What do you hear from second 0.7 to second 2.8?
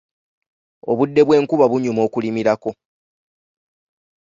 Obudde bw’enkuba bunyuma okulimirako.